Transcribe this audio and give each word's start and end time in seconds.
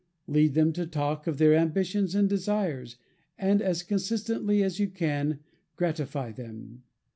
Lead 0.25 0.55
them 0.55 0.73
to 0.73 0.87
talk 0.87 1.27
of 1.27 1.37
their 1.37 1.53
ambitions 1.53 2.15
and 2.15 2.27
desires, 2.27 2.97
and, 3.37 3.61
as 3.61 3.83
consistently 3.83 4.63
as 4.63 4.79
you 4.79 4.87
can, 4.89 5.41
gratify 5.75 6.31
them. 6.31 6.81